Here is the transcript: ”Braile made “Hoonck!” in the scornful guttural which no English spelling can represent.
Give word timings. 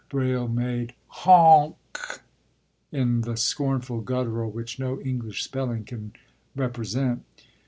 ”Braile 0.09 0.47
made 0.47 0.95
“Hoonck!” 1.25 2.21
in 2.91 3.21
the 3.21 3.37
scornful 3.37 4.01
guttural 4.01 4.49
which 4.49 4.79
no 4.79 4.99
English 4.99 5.43
spelling 5.43 5.83
can 5.85 6.13
represent. 6.55 7.23